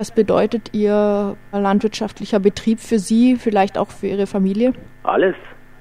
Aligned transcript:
Was 0.00 0.12
bedeutet 0.12 0.72
Ihr 0.74 1.36
landwirtschaftlicher 1.50 2.38
Betrieb 2.38 2.78
für 2.78 3.00
Sie, 3.00 3.34
vielleicht 3.34 3.76
auch 3.76 3.90
für 3.90 4.06
Ihre 4.06 4.28
Familie? 4.28 4.72
Alles. 5.02 5.34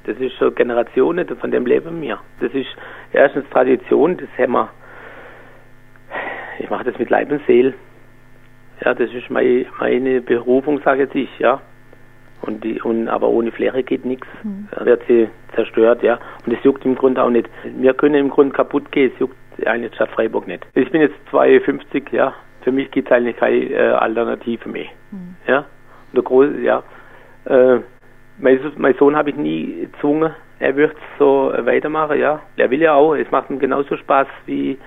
Das 0.06 0.18
ist 0.18 0.34
schon 0.38 0.56
Generationen, 0.56 1.28
von 1.38 1.52
dem 1.52 1.68
leben 1.68 2.02
wir. 2.02 2.20
Das 2.40 2.52
ist 2.52 2.66
erstens 3.14 3.48
Tradition, 3.52 4.18
das 4.18 4.28
haben 4.36 4.54
wir. 4.54 4.70
Ich 6.58 6.68
mache 6.68 6.86
das 6.86 6.98
mit 6.98 7.12
Leib 7.12 7.32
und 7.32 7.46
Seele. 7.46 7.76
Ja, 8.84 8.96
das 8.96 9.12
ist 9.12 9.30
meine, 9.30 9.68
meine 9.80 10.20
Berufung, 10.22 10.82
sage 10.84 11.04
jetzt 11.04 11.14
ich, 11.14 11.30
ja. 11.38 11.62
Und 12.42 12.64
die, 12.64 12.82
und, 12.82 13.10
aber 13.10 13.30
ohne 13.30 13.52
Fläche 13.52 13.84
geht 13.84 14.04
nichts. 14.04 14.26
Mhm. 14.42 14.68
Da 14.72 14.84
wird 14.84 15.04
sie 15.08 15.30
zerstört, 15.54 16.02
ja. 16.02 16.18
Und 16.44 16.54
es 16.54 16.64
juckt 16.64 16.84
im 16.86 16.96
Grunde 16.96 17.22
auch 17.22 17.30
nicht. 17.30 17.48
Wir 17.64 17.94
können 17.94 18.16
im 18.16 18.30
Grunde 18.32 18.56
kaputt 18.56 18.92
gehen, 18.92 19.12
es 19.14 19.20
juckt 19.20 19.38
eigentlich 19.64 19.94
Stadt 19.94 20.10
Freiburg 20.10 20.48
nicht. 20.48 20.66
Ich 20.74 20.90
bin 20.90 21.02
jetzt 21.02 21.18
52, 21.30 22.12
ja. 22.12 22.34
Für 22.62 22.72
mich 22.72 22.92
gibt 22.92 23.10
es 23.10 23.16
eigentlich 23.16 23.38
keine 23.38 23.56
äh, 23.56 23.92
Alternative 23.92 24.68
mehr. 24.70 24.88
Mhm. 25.12 25.36
Ja. 25.48 25.60
Und 25.60 26.16
der 26.16 26.24
große, 26.24 26.60
ja. 26.62 26.84
Äh, 27.46 27.80
mein, 28.40 28.60
mein 28.78 28.94
Sohn 28.96 29.16
habe 29.16 29.30
ich 29.30 29.36
nie 29.36 29.88
gezwungen, 29.92 30.32
er 30.60 30.76
wird 30.76 30.96
so 31.18 31.54
weitermachen, 31.58 32.20
ja. 32.20 32.42
Er 32.58 32.70
will 32.70 32.82
ja 32.82 32.94
auch, 32.94 33.16
es 33.16 33.30
macht 33.32 33.50
ihm 33.50 33.60
genauso 33.60 33.96
Spaß 33.96 34.28
wie, 34.46 34.78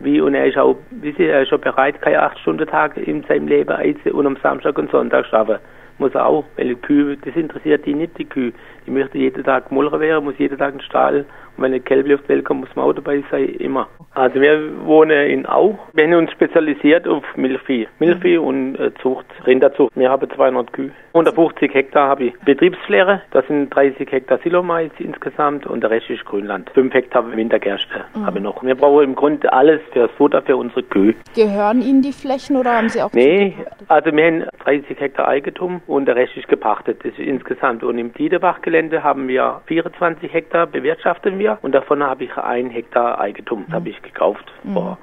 wie 0.00 0.20
und 0.20 0.34
er 0.34 0.46
ist 0.46 0.58
auch, 0.58 0.76
wie 0.90 1.12
Sie, 1.12 1.26
er 1.26 1.42
ist 1.42 1.48
schon 1.48 1.60
bereit, 1.60 2.00
keine 2.02 2.22
acht 2.22 2.38
Stunden 2.40 2.66
Tag 2.66 2.96
in 2.96 3.22
seinem 3.24 3.48
Leben 3.48 3.96
und 4.12 4.26
am 4.26 4.36
Samstag 4.42 4.78
und 4.78 4.90
Sonntag 4.90 5.26
schaffen 5.26 5.58
muss 5.98 6.14
er 6.14 6.26
auch, 6.26 6.44
weil 6.56 6.68
die 6.68 6.74
Kühe, 6.74 7.16
das 7.16 7.34
interessiert 7.34 7.86
die 7.86 7.94
nicht, 7.94 8.18
die 8.18 8.24
Kühe. 8.24 8.52
Die 8.86 8.90
möchte 8.90 9.18
jeden 9.18 9.44
Tag 9.44 9.70
Mulcher 9.70 10.00
werden, 10.00 10.24
muss 10.24 10.38
jeden 10.38 10.58
Tag 10.58 10.72
einen 10.72 10.80
Stall. 10.80 11.24
Und 11.56 11.64
wenn 11.64 11.72
eine 11.72 11.80
Kälber 11.80 12.14
auf 12.14 12.22
die 12.22 12.28
Welt 12.30 12.44
kommt, 12.44 12.60
muss 12.60 12.76
man 12.76 12.86
auch 12.86 12.92
dabei 12.92 13.22
sein, 13.30 13.44
immer. 13.58 13.88
Also 14.14 14.40
wir 14.40 14.84
wohnen 14.84 15.30
in 15.30 15.46
Au. 15.46 15.78
Wir 15.92 16.04
haben 16.04 16.14
uns 16.14 16.32
spezialisiert 16.32 17.08
auf 17.08 17.24
Milchvieh. 17.36 17.88
Milchvieh 17.98 18.38
mhm. 18.38 18.44
und 18.44 18.76
äh, 18.76 18.92
Zucht, 19.00 19.26
Rinderzucht. 19.46 19.96
Wir 19.96 20.10
haben 20.10 20.28
200 20.28 20.72
Kühe. 20.72 20.90
150 21.14 21.72
Hektar 21.74 22.08
habe 22.08 22.24
ich 22.24 22.40
Betriebsfläche. 22.40 23.22
Das 23.30 23.46
sind 23.46 23.70
30 23.70 24.10
Hektar 24.10 24.38
Silomais 24.42 24.90
insgesamt 24.98 25.66
und 25.66 25.82
der 25.82 25.90
Rest 25.90 26.08
ist 26.10 26.24
Grünland. 26.24 26.70
5 26.70 26.92
Hektar 26.92 27.30
Wintergerste 27.34 28.04
mhm. 28.14 28.26
habe 28.26 28.38
ich 28.38 28.44
noch. 28.44 28.62
Wir 28.62 28.74
brauchen 28.74 29.04
im 29.04 29.14
Grunde 29.14 29.52
alles 29.52 29.80
für 29.92 30.00
das 30.00 30.10
Futter 30.12 30.42
für 30.42 30.56
unsere 30.56 30.82
Kühe. 30.82 31.14
Gehören 31.34 31.82
Ihnen 31.82 32.02
die 32.02 32.12
Flächen 32.12 32.56
oder 32.56 32.76
haben 32.76 32.88
Sie 32.88 33.02
auch? 33.02 33.12
Nee, 33.12 33.54
also 33.88 34.12
wir 34.12 34.24
haben 34.26 34.44
30 34.64 34.98
Hektar 34.98 35.28
Eigentum 35.28 35.82
und 35.86 36.06
der 36.06 36.16
Rest 36.16 36.36
ist 36.36 36.48
gepachtet. 36.48 36.98
Das 37.04 37.12
ist 37.12 37.18
insgesamt. 37.18 37.82
Und 37.84 37.98
im 37.98 38.12
Tiedebach-Gelände 38.14 39.02
haben 39.02 39.28
wir 39.28 39.60
24 39.66 40.32
Hektar 40.32 40.66
bewirtschaften 40.66 41.38
wir 41.42 41.58
und 41.62 41.72
davon 41.72 42.02
habe 42.02 42.24
ich 42.24 42.36
ein 42.36 42.70
Hektar 42.70 43.20
Eigentum. 43.20 43.64
Das 43.66 43.74
habe 43.74 43.88
ich 43.90 44.00
gekauft 44.02 44.44
mhm. 44.64 44.74
vor 44.74 44.98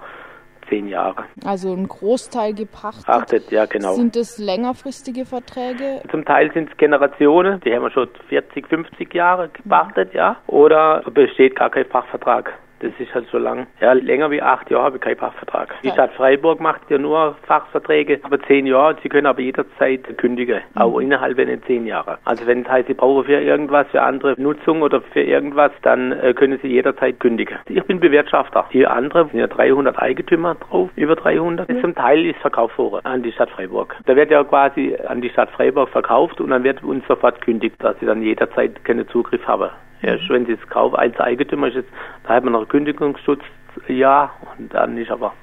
zehn 0.70 0.88
Jahren. 0.88 1.26
Also 1.44 1.74
ein 1.74 1.88
Großteil 1.88 2.54
gepachtet. 2.54 3.06
Pachtet, 3.06 3.52
ja 3.52 3.66
genau. 3.66 3.94
Sind 3.94 4.16
es 4.16 4.38
längerfristige 4.38 5.26
Verträge? 5.26 6.02
Zum 6.12 6.26
Teil 6.26 6.52
sind 6.54 6.70
es 6.72 6.78
Generationen, 6.78 7.60
die 7.62 7.74
haben 7.74 7.84
wir 7.84 7.92
schon 7.92 8.08
40, 8.30 8.68
50 8.68 9.14
Jahre 9.14 9.50
gepachtet, 9.50 10.14
mhm. 10.14 10.18
ja. 10.18 10.38
Oder 10.48 11.04
besteht 11.12 11.56
gar 11.56 11.70
kein 11.70 11.86
Fachvertrag. 11.86 12.54
Das 12.80 12.92
ist 12.98 13.14
halt 13.14 13.28
so 13.32 13.38
lang. 13.38 13.68
Ja, 13.82 13.94
länger 13.94 14.32
wie 14.32 14.42
acht 14.42 14.70
Jahre 14.70 14.86
habe 14.86 14.98
ich 14.98 15.02
keinen 15.02 15.18
Fachvertrag. 15.18 15.76
Die 15.84 15.90
Stadt 15.90 16.14
Freiburg 16.14 16.60
macht 16.60 16.90
ja 16.90 16.98
nur 16.98 17.36
Fachverträge, 17.44 18.20
aber 18.24 18.40
zehn 18.42 18.66
Jahre. 18.66 18.96
Sie 19.04 19.10
können 19.10 19.28
aber 19.28 19.42
jederzeit 19.42 20.18
kündigen, 20.18 20.62
mhm. 20.76 20.82
auch 20.82 21.00
innerhalb 21.00 21.38
von 21.38 21.64
zehn 21.64 21.86
Jahren. 21.86 22.18
Also 22.26 22.46
wenn 22.48 22.62
es 22.62 22.70
heißt, 22.70 22.88
Sie 22.88 22.94
brauchen 22.94 23.26
für 23.26 23.40
irgendwas, 23.40 23.88
für 23.88 24.02
andere 24.02 24.36
Nutzung 24.38 24.82
oder 24.82 25.02
für 25.02 25.22
irgendwas, 25.22 25.72
dann 25.82 26.12
äh, 26.12 26.34
können 26.34 26.60
Sie 26.62 26.68
jederzeit 26.68 27.20
kündigen. 27.20 27.58
Ich 27.68 27.84
bin 27.84 28.00
Bewirtschafter. 28.00 28.66
Die 28.74 28.88
anderen 28.88 29.30
sind 29.30 29.40
ja 29.40 29.48
300 29.48 30.00
Eigentümer 30.00 30.56
drauf, 30.56 30.90
über 30.96 31.16
300. 31.16 31.70
Mhm. 31.70 31.82
Zum 31.82 31.96
Teil 31.96 32.26
ist 32.26 32.40
verkauft 32.40 32.78
worden 32.78 33.06
an 33.06 33.24
die 33.24 33.32
Stadt 33.32 33.50
Freiburg. 33.50 33.96
Da 34.06 34.16
wird 34.16 34.32
ja 34.32 34.44
quasi 34.44 34.96
an 35.08 35.22
die 35.22 35.30
Stadt 35.30 35.50
Freiburg 35.52 35.90
verkauft 35.90 36.40
und 36.40 36.50
dann 36.50 36.64
wird 36.64 36.84
uns 36.84 37.06
sofort 37.08 37.42
kündigt, 37.42 37.76
dass 37.80 38.00
Sie 38.00 38.06
dann 38.06 38.22
jederzeit 38.22 38.84
keinen 38.86 39.08
Zugriff 39.10 39.46
haben. 39.48 39.70
Erst 40.02 40.30
wenn 40.30 40.46
sie 40.46 40.54
es 40.54 40.70
kaufen 40.70 40.96
als 40.96 41.20
Eigentümer, 41.20 41.68
ist 41.68 41.88
da 42.24 42.36
hat 42.36 42.44
man 42.44 42.54
noch 42.54 42.68
Kündigungsschutz, 42.68 43.44
ja, 43.88 44.32
und 44.58 44.74
dann 44.74 44.98
ist 44.98 45.12
aber 45.12 45.34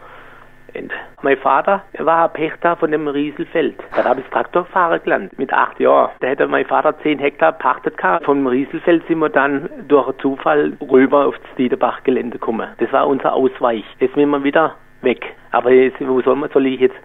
Ende. 0.76 0.94
Mein 1.22 1.38
Vater 1.38 1.82
war 1.98 2.28
Pächter 2.28 2.76
von 2.76 2.91
dem 2.91 3.08
Rieselfeld. 3.08 3.76
Da 3.94 4.04
habe 4.04 4.20
ich 4.20 4.26
Traktorfahrer 4.26 4.98
gelernt, 4.98 5.38
mit 5.38 5.53
acht 5.53 5.80
Jahren. 5.80 6.10
Da 6.20 6.28
hätte 6.28 6.47
mein 6.47 6.66
Vater 6.66 6.98
zehn 7.00 7.19
Hektar 7.19 7.53
pachtet 7.53 7.97
gehabt. 7.97 8.25
Vom 8.25 8.47
Rieselfeld 8.47 9.06
sind 9.06 9.19
wir 9.19 9.30
dann 9.30 9.70
durch 9.88 10.16
Zufall 10.19 10.75
rüber 10.80 11.26
aufs 11.26 11.41
Diederbach-Gelände 11.56 12.38
gekommen. 12.38 12.69
Das 12.78 12.92
war 12.92 13.06
unser 13.06 13.32
Ausweich. 13.32 13.84
Jetzt 14.00 14.14
sind 14.14 14.28
wir 14.28 14.44
wieder 14.44 14.75
weg. 15.03 15.34
Aber 15.53 15.70
jetzt, 15.70 15.97
wo 16.06 16.20
soll, 16.20 16.36
man, 16.36 16.50
soll 16.50 16.66
ich 16.66 16.80
jetzt 16.80 16.97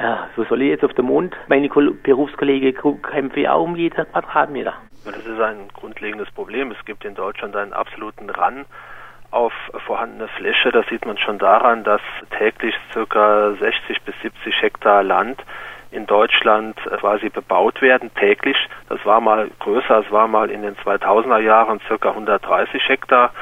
ja, 0.00 0.28
wo 0.36 0.44
soll 0.44 0.62
ich 0.62 0.70
jetzt 0.70 0.84
auf 0.84 0.94
dem 0.94 1.06
Mond? 1.06 1.36
Meine 1.48 1.68
Berufskollegen 1.68 2.74
kämpfen 3.02 3.46
auch 3.46 3.64
um 3.64 3.76
jeden 3.76 4.06
Quadratmeter. 4.10 4.74
Das 5.04 5.16
ist 5.16 5.40
ein 5.40 5.68
grundlegendes 5.74 6.30
Problem. 6.30 6.70
Es 6.70 6.84
gibt 6.84 7.04
in 7.04 7.14
Deutschland 7.14 7.56
einen 7.56 7.72
absoluten 7.72 8.30
Run 8.30 8.64
auf 9.32 9.52
vorhandene 9.86 10.28
Fläche. 10.28 10.70
Das 10.70 10.86
sieht 10.86 11.04
man 11.06 11.18
schon 11.18 11.38
daran, 11.38 11.82
dass 11.84 12.00
täglich 12.38 12.74
ca. 12.92 13.52
60 13.54 14.02
bis 14.02 14.14
70 14.22 14.62
Hektar 14.62 15.02
Land 15.02 15.42
in 15.90 16.06
Deutschland 16.06 16.76
quasi 17.00 17.28
bebaut 17.28 17.82
werden, 17.82 18.12
täglich. 18.14 18.56
Das 18.88 19.04
war 19.04 19.20
mal 19.20 19.50
größer, 19.58 20.04
es 20.06 20.10
war 20.10 20.28
mal 20.28 20.50
in 20.50 20.62
den 20.62 20.76
2000er 20.76 21.38
Jahren 21.38 21.80
ca. 21.80 22.08
130 22.08 22.88
Hektar. 22.88 23.32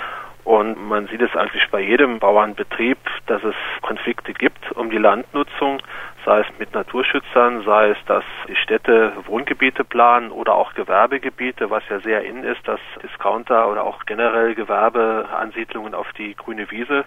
Und 0.44 0.88
man 0.88 1.06
sieht 1.08 1.20
es 1.20 1.36
eigentlich 1.36 1.68
bei 1.70 1.80
jedem 1.80 2.18
Bauernbetrieb, 2.18 2.98
dass 3.26 3.44
es 3.44 3.54
Konflikte 3.82 4.32
gibt 4.32 4.72
um 4.72 4.90
die 4.90 4.98
Landnutzung 4.98 5.82
sei 6.24 6.40
es 6.40 6.46
mit 6.58 6.74
Naturschützern, 6.74 7.62
sei 7.64 7.90
es, 7.90 7.98
dass 8.06 8.24
die 8.48 8.56
Städte 8.56 9.12
Wohngebiete 9.26 9.84
planen 9.84 10.30
oder 10.30 10.54
auch 10.54 10.74
Gewerbegebiete, 10.74 11.70
was 11.70 11.82
ja 11.88 12.00
sehr 12.00 12.24
in 12.24 12.42
ist, 12.44 12.66
dass 12.66 12.80
Discounter 13.02 13.68
oder 13.68 13.84
auch 13.84 14.04
generell 14.06 14.54
Gewerbeansiedlungen 14.54 15.94
auf 15.94 16.12
die 16.12 16.34
grüne 16.34 16.70
Wiese 16.70 17.04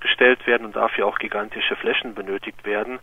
gestellt 0.00 0.46
werden 0.46 0.66
und 0.66 0.76
dafür 0.76 1.06
auch 1.06 1.18
gigantische 1.18 1.76
Flächen 1.76 2.14
benötigt 2.14 2.64
werden. 2.64 2.98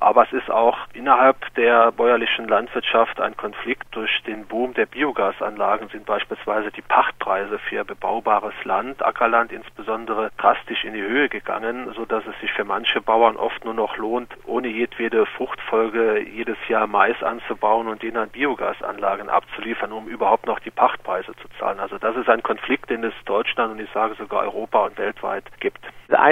Aber 0.00 0.22
es 0.22 0.32
ist 0.32 0.48
auch 0.48 0.78
innerhalb 0.92 1.52
der 1.54 1.90
bäuerlichen 1.90 2.46
Landwirtschaft 2.46 3.20
ein 3.20 3.36
Konflikt. 3.36 3.84
Durch 3.90 4.22
den 4.22 4.46
Boom 4.46 4.72
der 4.74 4.86
Biogasanlagen 4.86 5.88
sind 5.88 6.06
beispielsweise 6.06 6.70
die 6.70 6.82
Pachtpreise 6.82 7.58
für 7.58 7.84
bebaubares 7.84 8.54
Land, 8.62 9.04
Ackerland 9.04 9.50
insbesondere, 9.50 10.30
drastisch 10.38 10.84
in 10.84 10.94
die 10.94 11.02
Höhe 11.02 11.28
gegangen, 11.28 11.92
so 11.96 12.04
dass 12.04 12.24
es 12.26 12.40
sich 12.40 12.52
für 12.52 12.64
manche 12.64 13.00
Bauern 13.00 13.36
oft 13.36 13.64
nur 13.64 13.74
noch 13.74 13.96
lohnt, 13.96 14.32
ohne 14.46 14.68
jedwede 14.68 15.26
Fruchtfolge 15.26 16.20
jedes 16.20 16.58
Jahr 16.68 16.86
Mais 16.86 17.20
anzubauen 17.20 17.88
und 17.88 18.00
den 18.02 18.16
an 18.16 18.28
Biogasanlagen 18.28 19.28
abzuliefern, 19.28 19.90
um 19.90 20.06
überhaupt 20.06 20.46
noch 20.46 20.60
die 20.60 20.70
Pachtpreise 20.70 21.34
zu 21.42 21.48
zahlen. 21.58 21.80
Also 21.80 21.98
das 21.98 22.14
ist 22.14 22.28
ein 22.28 22.44
Konflikt, 22.44 22.88
den 22.88 23.02
es 23.02 23.14
Deutschland 23.24 23.72
und 23.72 23.80
ich 23.80 23.90
sage 23.90 24.14
sogar 24.14 24.42
Europa 24.42 24.86
und 24.86 24.96
weltweit 24.96 25.44
gibt. 25.58 25.80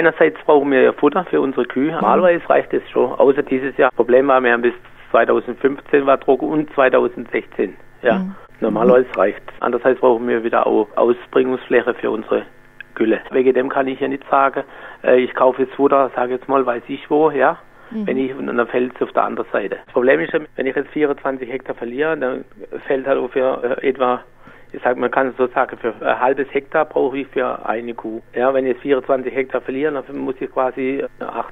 Einerseits 0.07 0.41
brauchen 0.45 0.71
wir 0.71 0.83
ja 0.83 0.93
Futter 0.93 1.25
für 1.25 1.41
unsere 1.41 1.65
Kühe. 1.65 1.91
Normalerweise 1.91 2.49
reicht 2.49 2.73
es 2.73 2.81
schon, 2.91 3.11
außer 3.11 3.43
dieses 3.43 3.75
Jahr. 3.75 3.91
Problem 3.91 4.29
war, 4.29 4.41
wir 4.41 4.53
haben 4.53 4.61
bis 4.61 4.73
2015 5.11 6.05
war 6.05 6.15
Druck 6.15 6.41
und 6.41 6.73
2016. 6.75 7.75
Ja, 8.03 8.19
mhm. 8.19 8.35
normalerweise 8.61 9.07
reicht. 9.17 9.41
Andererseits 9.59 9.99
brauchen 9.99 10.25
wir 10.29 10.45
wieder 10.45 10.65
auch 10.65 10.87
Ausbringungsfläche 10.95 11.93
für 11.95 12.09
unsere 12.09 12.43
Gülle. 12.95 13.19
Wegen 13.31 13.53
dem 13.53 13.67
kann 13.67 13.87
ich 13.89 13.99
ja 13.99 14.07
nicht 14.07 14.23
sagen, 14.31 14.63
äh, 15.03 15.19
ich 15.19 15.33
kaufe 15.35 15.63
jetzt 15.63 15.75
Futter, 15.75 16.09
sage 16.15 16.35
jetzt 16.35 16.47
mal, 16.47 16.65
weiß 16.65 16.83
ich 16.87 17.09
wo, 17.09 17.29
ja. 17.29 17.57
Mhm. 17.91 18.07
Wenn 18.07 18.17
ich, 18.17 18.33
und 18.33 18.47
dann 18.47 18.67
fällt 18.67 18.95
es 18.95 19.01
auf 19.01 19.11
der 19.11 19.23
anderen 19.23 19.49
Seite. 19.51 19.75
Das 19.83 19.93
Problem 19.93 20.21
ist, 20.21 20.31
wenn 20.31 20.65
ich 20.65 20.75
jetzt 20.75 20.89
24 20.91 21.51
Hektar 21.51 21.75
verliere, 21.75 22.17
dann 22.17 22.45
fällt 22.85 23.07
halt 23.07 23.17
ungefähr 23.17 23.77
äh, 23.81 23.89
etwa 23.89 24.21
ich 24.71 24.81
sage, 24.81 24.99
man 24.99 25.11
kann 25.11 25.33
so 25.37 25.47
sagen, 25.47 25.77
für 25.77 25.93
ein 26.01 26.19
halbes 26.19 26.47
Hektar 26.51 26.85
brauche 26.85 27.17
ich 27.17 27.27
für 27.27 27.65
eine 27.65 27.93
Kuh. 27.93 28.21
Ja, 28.33 28.53
wenn 28.53 28.65
ich 28.65 28.73
jetzt 28.73 28.81
24 28.81 29.33
Hektar 29.33 29.61
verliere, 29.61 30.03
dann 30.05 30.17
muss 30.17 30.35
ich 30.39 30.51
quasi 30.51 31.03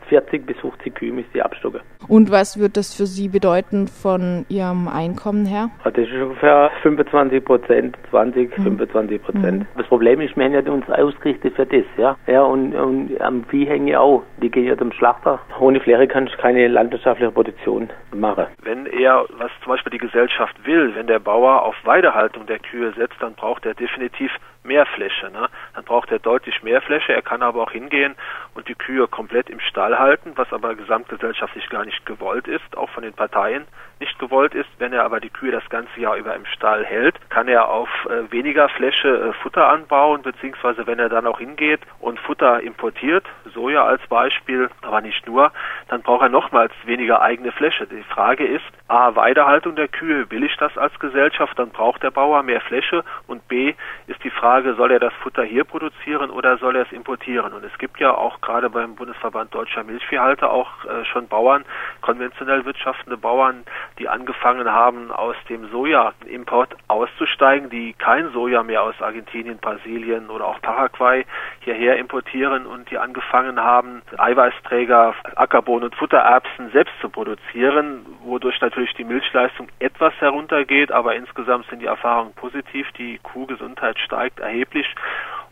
40 0.09 0.45
bis 0.45 0.57
50 0.57 0.95
Kühe 0.95 1.11
müsste 1.11 1.37
ich 1.37 1.43
abstocken. 1.43 1.81
Und 2.07 2.31
was 2.31 2.59
wird 2.59 2.77
das 2.77 2.93
für 2.93 3.05
Sie 3.05 3.29
bedeuten 3.29 3.87
von 3.87 4.45
Ihrem 4.49 4.87
Einkommen 4.87 5.45
her? 5.45 5.69
Das 5.83 5.95
ist 5.97 6.11
ungefähr 6.11 6.71
25 6.83 7.43
Prozent, 7.43 7.97
20, 8.11 8.57
mhm. 8.57 8.63
25 8.63 9.23
Prozent. 9.23 9.59
Mhm. 9.59 9.67
Das 9.77 9.87
Problem 9.87 10.21
ist, 10.21 10.35
wir 10.37 10.45
haben 10.45 10.53
ja 10.53 10.71
uns 10.71 10.89
ausgerichtet 10.89 11.55
für 11.55 11.65
das, 11.65 11.85
ja. 11.97 12.17
Ja, 12.27 12.43
und, 12.43 12.75
und 12.75 13.19
am 13.21 13.43
Vieh 13.45 13.65
hängen 13.65 13.87
ja 13.87 13.99
auch. 13.99 14.23
Die 14.41 14.49
gehen 14.49 14.65
ja 14.65 14.77
zum 14.77 14.91
Schlachter. 14.91 15.39
Ohne 15.59 15.79
Fläche 15.79 16.07
kann 16.07 16.27
ich 16.27 16.37
keine 16.37 16.67
landwirtschaftliche 16.67 17.31
Produktion 17.31 17.89
machen. 18.13 18.45
Wenn 18.63 18.85
er, 18.85 19.25
was 19.37 19.51
zum 19.63 19.71
Beispiel 19.73 19.91
die 19.91 19.97
Gesellschaft 19.97 20.55
will, 20.65 20.93
wenn 20.95 21.07
der 21.07 21.19
Bauer 21.19 21.63
auf 21.63 21.75
Weidehaltung 21.83 22.45
der 22.45 22.59
Kühe 22.59 22.91
setzt, 22.93 23.04
dann 23.19 23.35
braucht 23.35 23.65
er 23.65 23.73
definitiv 23.73 24.31
mehr 24.63 24.85
Fläche. 24.85 25.29
Ne? 25.29 25.49
Dann 25.75 25.83
braucht 25.83 26.11
er 26.11 26.19
deutlich 26.19 26.63
mehr 26.63 26.81
Fläche. 26.81 27.13
Er 27.13 27.21
kann 27.21 27.43
aber 27.43 27.61
auch 27.61 27.71
hingehen 27.71 28.15
und 28.53 28.67
die 28.67 28.75
Kühe 28.75 29.07
komplett 29.07 29.49
im 29.49 29.59
Stall 29.59 29.99
halten, 29.99 30.31
was 30.35 30.51
aber 30.53 30.75
gesamtgesellschaftlich 30.75 31.69
gar 31.69 31.85
nicht 31.85 32.05
gewollt 32.05 32.47
ist, 32.47 32.77
auch 32.77 32.89
von 32.89 33.03
den 33.03 33.13
Parteien 33.13 33.65
nicht 33.99 34.17
gewollt 34.19 34.53
ist. 34.55 34.69
Wenn 34.77 34.93
er 34.93 35.03
aber 35.03 35.19
die 35.19 35.29
Kühe 35.29 35.51
das 35.51 35.67
ganze 35.69 35.99
Jahr 35.99 36.15
über 36.15 36.35
im 36.35 36.45
Stall 36.45 36.85
hält, 36.85 37.15
kann 37.29 37.47
er 37.47 37.69
auf 37.69 37.89
äh, 38.05 38.31
weniger 38.31 38.69
Fläche 38.69 39.07
äh, 39.07 39.33
Futter 39.33 39.67
anbauen, 39.67 40.21
beziehungsweise 40.21 40.87
wenn 40.87 40.99
er 40.99 41.09
dann 41.09 41.27
auch 41.27 41.39
hingeht 41.39 41.81
und 41.99 42.19
Futter 42.19 42.61
importiert, 42.61 43.25
Soja 43.53 43.85
als 43.85 44.05
Beispiel, 44.07 44.69
aber 44.81 45.01
nicht 45.01 45.27
nur, 45.27 45.51
dann 45.87 46.01
braucht 46.01 46.23
er 46.23 46.29
nochmals 46.29 46.73
weniger 46.85 47.21
eigene 47.21 47.51
Fläche. 47.51 47.87
Die 47.87 48.03
Frage 48.03 48.45
ist, 48.45 48.65
A, 48.87 49.15
Weidehaltung 49.15 49.75
der 49.75 49.87
Kühe, 49.87 50.29
will 50.29 50.43
ich 50.43 50.55
das 50.57 50.77
als 50.77 50.97
Gesellschaft, 50.99 51.57
dann 51.57 51.69
braucht 51.69 52.03
der 52.03 52.11
Bauer 52.11 52.43
mehr 52.43 52.61
Fläche 52.61 53.03
und 53.27 53.47
B, 53.47 53.73
ist 54.07 54.23
die 54.23 54.29
Frage, 54.29 54.75
soll 54.75 54.91
er 54.91 54.99
das 54.99 55.13
Futter 55.15 55.43
hier 55.43 55.64
produzieren 55.65 56.29
oder 56.29 56.57
soll 56.57 56.75
er 56.75 56.83
es 56.83 56.91
importieren? 56.91 57.53
Und 57.53 57.63
es 57.63 57.77
gibt 57.77 57.99
ja 57.99 58.13
auch 58.13 58.41
gerade 58.41 58.69
beim 58.69 58.95
Bundesverband 58.95 59.53
Deutscher 59.53 59.83
Milchviehhalter 59.83 60.51
auch 60.51 60.85
äh, 60.85 61.05
schon 61.05 61.27
Bauern, 61.27 61.65
konventionell 62.01 62.65
wirtschaftende 62.65 63.17
Bauern, 63.17 63.63
die 63.99 64.07
angefangen 64.07 64.71
haben, 64.71 65.11
aus 65.11 65.35
dem 65.49 65.69
Sojaimport 65.69 66.75
auszusteigen, 66.87 67.69
die 67.69 67.93
kein 67.93 68.31
Soja 68.31 68.63
mehr 68.63 68.83
aus 68.83 68.95
Argentinien, 69.01 69.57
Brasilien 69.57 70.29
oder 70.29 70.45
auch 70.45 70.61
Paraguay 70.61 71.25
hierher 71.61 71.97
importieren 71.97 72.65
und 72.65 72.89
die 72.91 72.97
angefangen 72.97 73.59
haben, 73.59 74.01
Eiweißträger, 74.17 75.15
Ackerbohnen 75.35 75.85
und 75.85 75.95
Futtererbsen 75.95 76.71
selbst 76.71 76.93
zu 77.01 77.09
produzieren, 77.09 78.05
wodurch 78.23 78.59
natürlich 78.61 78.93
die 78.93 79.03
Milchleistung 79.03 79.67
etwas 79.79 80.13
heruntergeht, 80.19 80.91
aber 80.91 81.15
insgesamt 81.15 81.67
sind 81.67 81.81
die 81.81 81.85
Erfahrungen 81.85 82.33
positiv. 82.33 82.91
Die 82.97 83.19
Kuhgesundheit 83.19 83.97
steigt 83.99 84.39
erheblich 84.39 84.87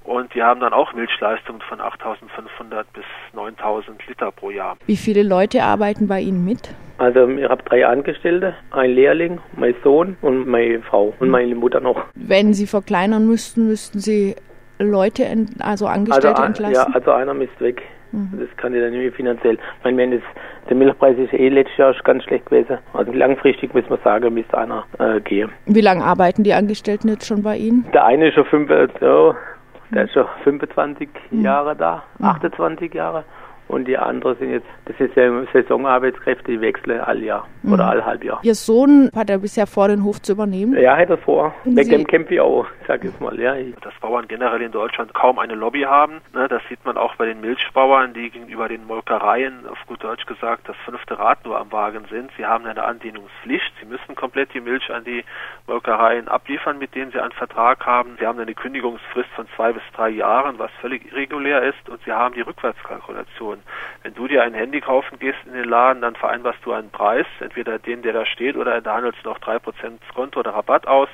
und 0.04 0.34
die 0.36 0.44
haben 0.44 0.60
dann 0.60 0.74
auch 0.74 0.94
Milchleistungen 0.94 1.62
von 1.62 1.80
8.500 1.80 2.86
bis 2.94 3.06
9.000 3.36 4.08
Liter 4.08 4.32
pro 4.32 4.52
Jahr. 4.52 4.78
Wie 4.86 4.98
viele 4.98 5.24
Leute 5.24 5.64
arbeiten 5.64 6.08
bei 6.08 6.20
Ihnen 6.20 6.44
mit? 6.46 6.74
Also 6.98 7.28
ich 7.28 7.50
habe 7.50 7.64
drei 7.64 7.86
Angestellte, 7.86 8.54
ein 8.72 8.92
Lehrling, 8.92 9.40
mein 9.58 9.76
Sohn 9.84 10.18
und 10.22 10.48
meine 10.48 10.82
Frau 10.82 11.14
und 11.20 11.30
meine 11.30 11.56
Mutter 11.56 11.80
noch. 11.80 12.04
Wenn 12.14 12.54
Sie 12.54 12.68
verkleinern 12.68 13.28
müssten, 13.28 13.68
müssten 13.68 14.00
Sie 14.00 14.36
Leute, 14.80 15.26
also 15.60 15.88
Angestellte 15.88 16.30
also, 16.30 16.44
entlassen? 16.44 16.74
Ja, 16.74 16.88
also 16.94 17.12
einer 17.12 17.40
ist 17.42 17.60
weg. 17.60 17.82
Mhm. 18.12 18.30
Das 18.40 18.58
kann 18.58 18.76
ich 18.76 18.82
dann 18.82 18.92
nicht 18.92 19.02
mehr 19.02 19.12
finanziell. 19.12 19.56
Ich 19.56 19.84
meine, 19.84 19.98
wenn 19.98 20.22
der 20.70 20.76
Milchpreis 20.78 21.18
ist 21.18 21.34
eh 21.34 21.50
letztes 21.50 21.78
Jahr 21.78 21.96
ganz 22.04 22.24
schlecht 22.24 22.46
gewesen. 22.46 22.78
Also 22.94 23.12
langfristig 23.12 23.74
muss 23.74 23.90
man 23.90 24.00
sagen, 24.04 24.34
müsste 24.34 24.58
einer 24.58 24.86
äh, 25.00 25.20
gehen. 25.20 25.52
Wie 25.66 25.82
lange 25.82 26.04
arbeiten 26.04 26.44
die 26.44 26.54
Angestellten 26.54 27.10
jetzt 27.10 27.26
schon 27.26 27.42
bei 27.42 27.58
Ihnen? 27.58 27.86
Der 27.92 28.06
eine 28.06 28.28
ist 28.28 28.36
schon 28.36 28.46
fünf, 28.46 28.70
äh, 28.70 28.88
der 29.94 30.06
ist 30.06 30.14
schon 30.14 30.26
25 30.44 31.10
mhm. 31.32 31.42
Jahre 31.42 31.76
da, 31.76 32.04
28 32.22 32.92
mhm. 32.92 32.98
Jahre. 32.98 33.24
Und 33.74 33.86
die 33.88 33.98
anderen 33.98 34.38
sind 34.38 34.52
jetzt, 34.52 34.68
das 34.86 35.00
ist 35.00 35.16
ja 35.16 35.32
Saisonarbeitskräfte, 35.52 36.52
die 36.52 36.62
wechseln 36.62 37.00
all 37.02 37.22
Jahr 37.24 37.48
mhm. 37.64 37.74
oder 37.74 37.88
all 37.88 38.06
halb 38.06 38.24
Jahr. 38.24 38.40
Ihr 38.44 38.56
Sohn 38.56 39.10
hat 39.16 39.30
er 39.30 39.40
bisher 39.40 39.66
vor, 39.66 39.88
den 39.88 40.04
Hof 40.04 40.22
zu 40.22 40.34
übernehmen? 40.34 40.80
Ja, 40.80 40.96
hat 40.96 41.10
er 41.10 41.18
vor. 41.18 41.54
Wegen 41.64 41.90
dem 41.90 42.08
kämpfe 42.08 42.36
ich 42.36 42.40
auch, 42.40 42.68
sag 42.88 43.04
ich 43.04 43.20
mal. 43.20 43.40
Ja. 43.40 43.56
Dass 43.82 43.94
Bauern 44.00 44.28
generell 44.28 44.62
in 44.62 44.72
Deutschland 44.72 45.14
kaum 45.14 45.40
eine 45.40 45.56
Lobby 45.56 45.82
haben, 45.82 46.22
ne, 46.34 46.48
das 46.48 46.62
sieht 46.70 46.86
man 46.86 46.98
auch 46.98 47.16
bei 47.16 47.26
den 47.26 47.42
Milchbauern, 47.42 48.14
die 48.14 48.30
gegenüber 48.30 48.68
den 48.68 48.86
Molkereien, 48.86 49.66
auf 49.68 49.80
gut 49.88 50.04
Deutsch 50.04 50.26
gesagt, 50.26 50.70
das 50.70 50.76
fünfte 50.86 51.18
Rad 51.18 51.44
nur 51.46 51.60
am 51.60 51.72
Wagen 51.72 52.06
sind. 52.12 52.30
Sie 52.38 52.46
haben 52.46 52.66
eine 52.66 52.84
Andienungspflicht. 52.84 53.74
Sie 53.80 53.88
müssen 53.88 54.16
komplett 54.16 54.54
die 54.54 54.62
Milch 54.62 54.92
an 54.92 55.04
die 55.04 55.24
Molkereien 55.68 56.28
abliefern, 56.28 56.78
mit 56.78 56.94
denen 56.94 57.12
sie 57.12 57.20
einen 57.20 57.32
Vertrag 57.32 57.86
haben. 57.86 58.18
Sie 58.20 58.28
haben 58.28 58.40
eine 58.40 58.54
Kündigungsfrist 58.54 59.30
von 59.36 59.48
zwei 59.56 59.74
bis 59.74 59.84
drei 59.96 60.10
Jahren, 60.10 60.60
was 60.60 60.70
völlig 60.82 61.12
irregulär 61.12 61.64
ist. 61.64 61.90
Und 61.90 62.00
sie 62.06 62.12
haben 62.12 62.36
die 62.36 62.42
Rückwärtskalkulation. 62.42 63.63
Wenn 64.04 64.14
du 64.14 64.28
dir 64.28 64.44
ein 64.44 64.54
Handy 64.54 64.82
kaufen 64.82 65.20
gehst 65.20 65.40
in 65.46 65.54
den 65.54 65.70
Laden, 65.70 66.02
dann 66.02 66.16
vereinbarst 66.16 66.60
du 66.64 66.74
einen 66.74 66.90
Preis, 66.92 67.26
entweder 67.40 67.80
den, 67.80 68.02
der 68.02 68.14
da 68.14 68.26
steht, 68.26 68.56
oder 68.56 68.82
da 68.82 68.96
handelst 68.96 69.20
du 69.24 69.30
noch 69.30 69.40
drei 69.40 69.60
Prozent 69.60 70.02
Konto 70.14 70.40
oder 70.40 70.52
Rabatt 70.54 70.88
aus 70.88 71.10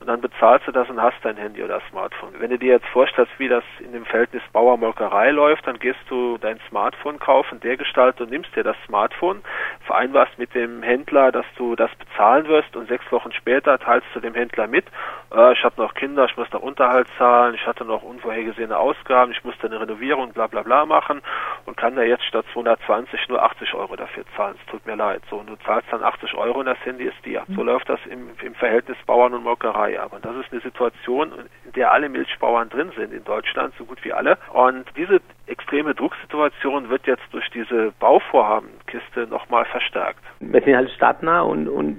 und 0.00 0.06
dann 0.08 0.20
bezahlst 0.20 0.66
du 0.66 0.72
das 0.72 0.88
und 0.90 1.00
hast 1.00 1.16
dein 1.22 1.36
Handy 1.36 1.62
oder 1.62 1.80
Smartphone. 1.90 2.34
Wenn 2.38 2.50
du 2.50 2.58
dir 2.58 2.72
jetzt 2.72 2.86
vorstellst, 2.88 3.32
wie 3.38 3.48
das 3.48 3.64
in 3.80 3.92
dem 3.92 4.04
Verhältnis 4.04 4.42
Bauer-Molkerei 4.52 5.30
läuft, 5.30 5.66
dann 5.66 5.78
gehst 5.78 6.00
du 6.08 6.38
dein 6.38 6.58
Smartphone 6.68 7.18
kaufen, 7.18 7.60
der 7.60 7.76
Gestalt 7.76 8.20
und 8.20 8.30
nimmst 8.30 8.54
dir 8.56 8.64
das 8.64 8.76
Smartphone, 8.86 9.42
vereinbarst 9.86 10.38
mit 10.38 10.54
dem 10.54 10.82
Händler, 10.82 11.32
dass 11.32 11.46
du 11.56 11.76
das 11.76 11.90
bezahlen 11.94 12.48
wirst 12.48 12.74
und 12.76 12.88
sechs 12.88 13.10
Wochen 13.12 13.32
später 13.32 13.78
teilst 13.78 14.08
du 14.14 14.20
dem 14.20 14.34
Händler 14.34 14.66
mit, 14.66 14.86
äh, 15.34 15.52
ich 15.52 15.64
habe 15.64 15.80
noch 15.80 15.94
Kinder, 15.94 16.24
ich 16.24 16.36
muss 16.36 16.50
noch 16.52 16.62
Unterhalt 16.62 17.08
zahlen, 17.18 17.54
ich 17.54 17.66
hatte 17.66 17.84
noch 17.84 18.02
unvorhergesehene 18.02 18.76
Ausgaben, 18.76 19.32
ich 19.32 19.44
musste 19.44 19.66
eine 19.66 19.80
Renovierung, 19.80 20.32
bla 20.32 20.46
bla 20.46 20.62
bla 20.62 20.86
machen 20.86 21.22
und 21.66 21.76
kann 21.82 21.96
da 21.96 22.02
jetzt 22.02 22.22
statt 22.22 22.46
220 22.52 23.28
nur 23.28 23.42
80 23.42 23.74
Euro 23.74 23.96
dafür 23.96 24.22
zahlen. 24.36 24.54
Es 24.56 24.70
tut 24.70 24.86
mir 24.86 24.94
leid. 24.94 25.20
So, 25.28 25.38
und 25.38 25.50
du 25.50 25.56
zahlst 25.66 25.88
dann 25.90 26.04
80 26.04 26.32
Euro 26.34 26.60
und 26.60 26.66
das 26.66 26.78
Handy 26.84 27.02
ist 27.02 27.26
dir. 27.26 27.42
So 27.48 27.62
mhm. 27.62 27.66
läuft 27.66 27.88
das 27.88 27.98
im, 28.08 28.30
im 28.40 28.54
Verhältnis 28.54 28.96
Bauern 29.04 29.34
und 29.34 29.42
Molkerei. 29.42 29.98
Aber 29.98 30.20
das 30.20 30.36
ist 30.36 30.52
eine 30.52 30.60
Situation, 30.60 31.32
in 31.64 31.72
der 31.72 31.90
alle 31.90 32.08
Milchbauern 32.08 32.68
drin 32.68 32.92
sind 32.96 33.12
in 33.12 33.24
Deutschland, 33.24 33.74
so 33.78 33.84
gut 33.84 33.98
wie 34.04 34.12
alle. 34.12 34.38
Und 34.52 34.84
diese 34.96 35.20
extreme 35.46 35.92
Drucksituation 35.92 36.88
wird 36.88 37.04
jetzt 37.08 37.24
durch 37.32 37.50
diese 37.50 37.90
Bauvorhabenkiste 37.98 39.26
nochmal 39.26 39.64
verstärkt. 39.64 40.22
Wir 40.38 40.62
sind 40.62 40.76
halt 40.76 40.90
stadtnah 40.92 41.40
und, 41.40 41.68
und 41.68 41.98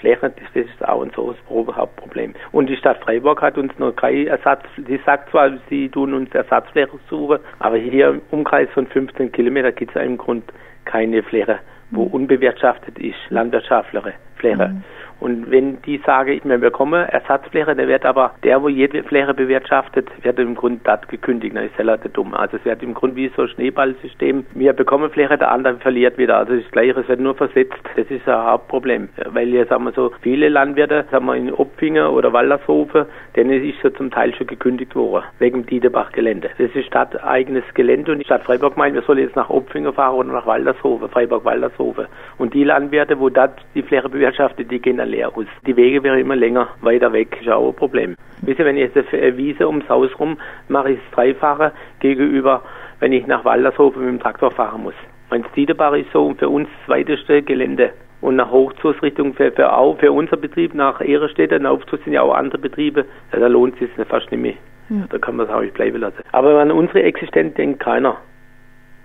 Fläche, 0.00 0.30
das 0.30 0.64
ist 0.64 0.88
auch 0.88 1.00
unser 1.00 1.34
Hauptproblem. 1.76 2.34
Und 2.50 2.66
die 2.66 2.76
Stadt 2.76 2.98
Freiburg 3.02 3.40
hat 3.42 3.56
uns 3.56 3.78
noch 3.78 3.92
kein 3.92 4.26
Ersatz, 4.26 4.62
sie 4.76 5.00
sagt 5.04 5.30
zwar, 5.30 5.50
sie 5.68 5.88
tun 5.88 6.14
uns 6.14 6.34
Ersatzfläche 6.34 6.98
suchen, 7.08 7.38
aber 7.58 7.76
hier 7.76 8.08
im 8.08 8.22
Umkreis 8.30 8.68
von 8.70 8.86
15 9.16 9.32
Kilometern 9.32 9.74
gibt 9.74 9.94
es 9.94 10.02
im 10.02 10.16
Grund 10.18 10.44
keine 10.84 11.22
Fläche, 11.22 11.58
wo 11.90 12.04
mhm. 12.04 12.10
unbewirtschaftet 12.12 12.98
ist, 12.98 13.16
landwirtschaftliche 13.30 14.14
Fläche. 14.36 14.68
Mhm. 14.68 14.84
Und 15.22 15.52
wenn 15.52 15.80
die 15.82 16.00
sage, 16.04 16.32
ich, 16.32 16.44
wir 16.44 16.58
bekommen 16.58 17.08
Ersatzfläche, 17.08 17.76
der 17.76 17.86
wird 17.86 18.04
aber 18.04 18.34
der, 18.42 18.60
wo 18.60 18.68
jede 18.68 19.04
Fläche 19.04 19.32
bewirtschaftet, 19.34 20.10
wird 20.24 20.36
im 20.40 20.56
Grunde 20.56 20.80
das 20.82 21.06
gekündigt. 21.06 21.54
Das 21.54 21.66
ist 21.66 21.78
ja 21.78 21.96
dumm. 22.12 22.34
Also 22.34 22.56
es 22.56 22.64
wird 22.64 22.82
im 22.82 22.92
Grunde 22.92 23.14
wie 23.14 23.30
so 23.36 23.42
ein 23.42 23.48
Schneeballsystem. 23.48 24.44
Wir 24.54 24.72
bekommen 24.72 25.10
Fläche, 25.10 25.38
der 25.38 25.52
andere 25.52 25.76
verliert 25.76 26.18
wieder. 26.18 26.38
Also 26.38 26.56
das 26.56 26.68
Gleiche, 26.72 26.98
es 26.98 27.08
wird 27.08 27.20
nur 27.20 27.36
versetzt. 27.36 27.78
Das 27.94 28.06
ist 28.10 28.28
ein 28.28 28.34
Hauptproblem. 28.34 29.10
Weil 29.26 29.50
jetzt 29.50 29.68
sagen 29.68 29.84
wir 29.84 29.92
so, 29.92 30.10
viele 30.22 30.48
Landwirte, 30.48 31.04
sagen 31.12 31.26
wir 31.26 31.36
in 31.36 31.52
Opfingen 31.52 32.06
oder 32.08 32.32
Waldershofen, 32.32 33.06
denen 33.36 33.62
ist 33.62 33.80
ja 33.84 33.94
zum 33.94 34.10
Teil 34.10 34.34
schon 34.34 34.48
gekündigt 34.48 34.96
worden. 34.96 35.24
Wegen 35.38 35.64
Diedebach-Gelände. 35.66 36.50
Das 36.58 36.74
ist 36.74 36.86
stadteigenes 36.86 37.64
Gelände 37.74 38.10
und 38.10 38.18
die 38.18 38.24
Stadt 38.24 38.42
Freiburg 38.42 38.76
meint, 38.76 38.96
wir 38.96 39.02
sollen 39.02 39.20
jetzt 39.20 39.36
nach 39.36 39.50
Opfingen 39.50 39.92
fahren 39.92 40.16
oder 40.16 40.32
nach 40.32 40.46
Waldershofen, 40.46 41.08
Freiburg-Waldershofen. 41.08 42.06
Und 42.38 42.54
die 42.54 42.64
Landwirte, 42.64 43.20
wo 43.20 43.28
dort 43.28 43.60
die 43.76 43.82
Fläche 43.82 44.08
bewirtschaftet, 44.08 44.68
die 44.68 44.80
gehen 44.80 44.96
dann 44.96 45.11
leer 45.12 45.36
aus. 45.36 45.46
Die 45.66 45.76
Wege 45.76 46.02
wären 46.02 46.18
immer 46.18 46.36
länger, 46.36 46.68
weiter 46.80 47.12
weg, 47.12 47.38
ist 47.40 47.48
auch 47.48 47.68
ein 47.68 47.76
Problem. 47.76 48.16
Wisst 48.42 48.58
ihr, 48.58 48.64
wenn 48.64 48.76
ich 48.76 48.92
jetzt 48.94 49.12
eine 49.12 49.36
Wiese 49.36 49.66
ums 49.66 49.88
Haus 49.88 50.10
rum 50.18 50.36
mache 50.68 50.92
ich 50.92 50.98
es 50.98 51.14
dreifache 51.14 51.72
gegenüber, 52.00 52.62
wenn 53.00 53.12
ich 53.12 53.26
nach 53.26 53.44
Waldershofen 53.44 54.02
mit 54.04 54.10
dem 54.10 54.20
Traktor 54.20 54.50
fahren 54.50 54.82
muss. 54.82 54.94
Mein 55.30 55.44
Stiedebach 55.52 55.94
ist 55.94 56.12
so 56.12 56.34
für 56.34 56.48
uns 56.48 56.68
das 56.80 56.88
weiteste 56.96 57.42
Gelände. 57.42 57.92
Und 58.20 58.36
nach 58.36 58.50
Hochzugsrichtung 58.50 59.34
für, 59.34 59.50
für, 59.50 59.72
auch, 59.76 59.98
für 59.98 60.12
unser 60.12 60.36
Betrieb 60.36 60.74
nach 60.74 61.00
Ehrenstädter, 61.00 61.58
nach 61.58 61.70
Aufzug 61.70 62.00
sind 62.04 62.12
ja 62.12 62.22
auch 62.22 62.34
andere 62.34 62.58
Betriebe, 62.58 63.04
ja, 63.32 63.40
da 63.40 63.48
lohnt 63.48 63.74
es 63.80 63.94
sich 63.96 64.06
fast 64.06 64.30
nicht 64.30 64.40
mehr. 64.40 64.54
Ja. 64.90 65.06
Da 65.10 65.18
kann 65.18 65.36
man 65.36 65.46
es 65.46 65.52
auch 65.52 65.60
nicht 65.60 65.74
bleiben 65.74 65.98
lassen. 65.98 66.22
Aber 66.30 66.60
an 66.60 66.70
unsere 66.70 67.02
Existenz 67.02 67.54
denkt 67.54 67.80
keiner. 67.80 68.18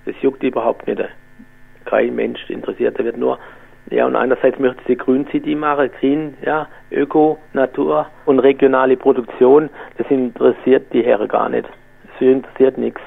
Das 0.05 0.15
juckt 0.21 0.43
überhaupt 0.43 0.85
nicht. 0.85 1.01
Kein 1.85 2.15
Mensch 2.15 2.47
interessiert, 2.49 2.99
da 2.99 3.03
wird 3.03 3.17
nur 3.17 3.39
ja, 3.89 4.05
und 4.05 4.15
einerseits 4.15 4.59
möchte 4.59 4.81
sie 4.87 4.97
Grün 4.97 5.25
City 5.31 5.55
machen, 5.55 5.89
Green, 5.99 6.33
ja, 6.45 6.67
Öko, 6.91 7.37
Natur 7.53 8.07
und 8.25 8.39
regionale 8.39 8.97
Produktion. 8.97 9.69
Das 9.97 10.09
interessiert 10.09 10.91
die 10.93 11.03
Herren 11.03 11.27
gar 11.27 11.49
nicht. 11.49 11.67
Das 12.03 12.21
interessiert 12.21 12.77
nichts. 12.77 13.01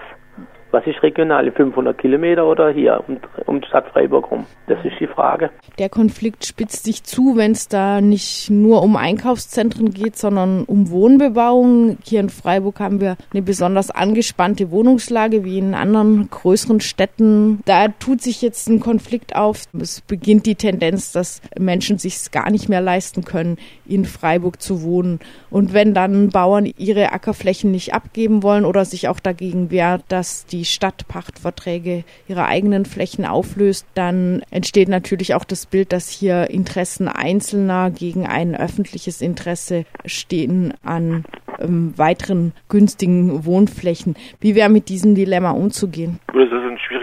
Was 0.73 0.87
ist 0.87 1.03
regional? 1.03 1.50
500 1.50 1.99
Kilometer 1.99 2.47
oder 2.47 2.71
hier 2.71 3.03
um, 3.07 3.19
um 3.47 3.61
die 3.61 3.67
Stadt 3.67 3.89
Freiburg 3.93 4.31
rum? 4.31 4.47
Das 4.69 4.79
ist 4.85 4.95
die 5.00 5.07
Frage. 5.09 5.50
Der 5.79 5.89
Konflikt 5.89 6.47
spitzt 6.47 6.85
sich 6.85 7.03
zu, 7.03 7.37
wenn 7.37 7.53
es 7.53 7.67
da 7.67 8.00
nicht 8.00 8.50
nur 8.50 8.83
um 8.83 8.97
Einkaufszentren 8.97 9.91
geht, 9.91 10.17
sondern 10.17 10.65
um 10.65 10.91
Wohnbebauung. 10.91 11.99
Hier 12.05 12.21
in 12.21 12.29
Freiburg 12.29 12.79
haben 12.79 13.00
wir 13.00 13.17
eine 13.33 13.43
besonders 13.43 13.91
angespannte 13.91 14.71
Wohnungslage 14.71 15.45
wie 15.45 15.59
in 15.59 15.75
anderen 15.75 16.31
größeren 16.31 16.81
Städten. 16.81 17.61
Da 17.65 17.89
tut 17.89 18.21
sich 18.21 18.41
jetzt 18.41 18.69
ein 18.69 18.79
Konflikt 18.81 19.35
auf. 19.35 19.65
Es 19.79 20.00
beginnt 20.03 20.47
die 20.47 20.55
Tendenz, 20.55 21.11
dass 21.11 21.43
Menschen 21.59 21.99
sich 21.99 22.31
gar 22.31 22.50
nicht 22.50 22.69
mehr 22.69 22.81
leisten 22.81 23.25
können, 23.25 23.59
in 23.90 24.04
Freiburg 24.04 24.62
zu 24.62 24.82
wohnen. 24.82 25.20
Und 25.50 25.75
wenn 25.75 25.94
dann 25.94 26.30
Bauern 26.30 26.70
ihre 26.78 27.12
Ackerflächen 27.12 27.70
nicht 27.70 27.92
abgeben 27.92 28.42
wollen 28.42 28.64
oder 28.64 28.85
sich 28.85 29.09
auch 29.09 29.20
dagegen 29.20 29.70
wehrt, 29.70 30.04
dass 30.09 30.47
die 30.47 30.64
Stadt 30.64 31.09
Pachtverträge 31.09 32.04
ihrer 32.28 32.47
eigenen 32.47 32.85
Flächen 32.85 33.25
auflöst, 33.25 33.87
dann 33.94 34.42
entsteht 34.50 34.88
natürlich 34.88 35.35
auch 35.35 35.44
das 35.44 35.66
Bild, 35.66 35.92
dass 35.92 36.09
hier 36.09 36.50
Interessen 36.50 37.09
Einzelner 37.09 37.90
gegen 37.90 38.26
ein 38.26 38.54
öffentliches 38.54 39.20
Interesse 39.20 39.85
stehen 40.04 40.75
an 40.82 41.25
ähm, 41.59 41.92
weiteren 41.97 42.52
günstigen 42.68 43.44
Wohnflächen. 43.44 44.14
Wie 44.40 44.54
wäre 44.54 44.68
mit 44.68 44.88
diesem 44.88 45.14
Dilemma 45.14 45.50
umzugehen? 45.50 46.20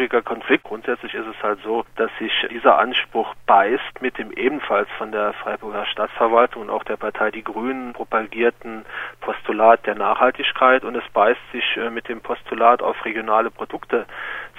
Schwieriger 0.08 0.22
Konflikt. 0.22 0.64
Grundsätzlich 0.64 1.14
ist 1.14 1.28
es 1.28 1.44
halt 1.44 1.60
so, 1.64 1.84
dass 1.96 2.10
sich 2.18 2.32
dieser 2.50 2.78
Anspruch 2.78 3.34
beißt 3.46 4.02
mit 4.02 4.18
dem 4.18 4.32
ebenfalls 4.32 4.88
von 4.98 5.12
der 5.12 5.34
Freiburger 5.34 5.86
Stadtverwaltung 5.86 6.64
und 6.64 6.70
auch 6.70 6.84
der 6.84 6.96
Partei 6.96 7.32
Die 7.32 7.44
Grünen 7.44 7.94
propagierten 7.94 8.86
Postulat 9.20 9.86
der 9.86 9.96
Nachhaltigkeit 9.96 10.84
und 10.84 10.96
es 10.96 11.04
beißt 11.14 11.40
sich 11.52 11.78
äh, 11.78 11.90
mit 11.90 12.08
dem 12.08 12.22
Postulat 12.22 12.82
auf 12.82 13.04
regionale 13.04 13.52
Produkte 13.52 14.06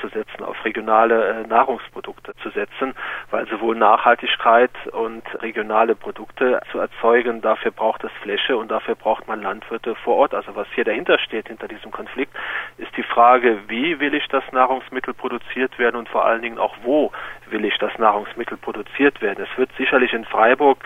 zu 0.01 0.09
setzen, 0.09 0.45
auf 0.45 0.65
regionale 0.65 1.29
äh, 1.29 1.47
Nahrungsprodukte 1.47 2.35
zu 2.43 2.51
setzen, 2.51 2.95
weil 3.31 3.47
sowohl 3.49 3.77
Nachhaltigkeit 3.77 4.71
und 4.93 5.23
regionale 5.43 5.95
Produkte 5.95 6.61
zu 6.71 6.79
erzeugen, 6.79 7.41
dafür 7.41 7.71
braucht 7.71 8.05
es 8.05 8.13
Fläche 8.23 8.57
und 8.57 8.71
dafür 8.71 8.95
braucht 8.95 9.29
man 9.29 9.43
Landwirte 9.43 9.95
vor 9.97 10.17
Ort. 10.17 10.35
Also 10.35 10.55
was 10.57 10.67
hier 10.75 10.85
dahinter 10.85 11.19
steht, 11.19 11.49
hinter 11.49 11.69
diesem 11.69 11.91
Konflikt, 11.91 12.35
ist 12.79 12.97
die 12.97 13.03
Frage, 13.03 13.59
wie 13.69 14.01
will 14.01 14.15
ich 14.15 14.27
das 14.29 14.45
Nahrungsmittel 14.53 15.15
produziert 15.15 15.79
werden 15.79 15.97
und 15.97 16.09
vor 16.09 16.25
allen 16.25 16.43
Dingen 16.43 16.59
auch 16.59 16.77
wo 16.83 17.13
will 17.51 17.65
ich 17.65 17.77
das 17.79 17.97
Nahrungsmittel 17.99 18.57
produziert 18.57 19.21
werden. 19.21 19.47
Es 19.51 19.59
wird 19.59 19.71
sicherlich 19.77 20.13
in 20.13 20.25
Freiburg 20.25 20.79